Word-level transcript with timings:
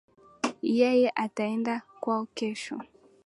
Yeye 0.77 1.09
ataenda 1.25 1.73
kwao 2.01 2.25
kesho 2.37 2.75